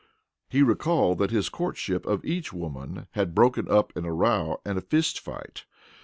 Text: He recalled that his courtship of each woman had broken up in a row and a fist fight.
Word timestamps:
He 0.49 0.63
recalled 0.63 1.19
that 1.19 1.29
his 1.29 1.47
courtship 1.47 2.07
of 2.07 2.25
each 2.25 2.51
woman 2.51 3.05
had 3.11 3.35
broken 3.35 3.69
up 3.69 3.95
in 3.95 4.03
a 4.03 4.11
row 4.11 4.59
and 4.65 4.75
a 4.79 4.81
fist 4.81 5.19
fight. 5.19 5.65